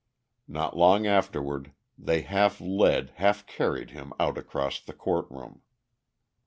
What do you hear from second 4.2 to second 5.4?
across the court